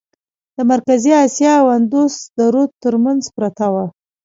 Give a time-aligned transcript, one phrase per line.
[0.55, 3.85] د مرکزي آسیا او اندوس د رود ترمنځ پرته وه.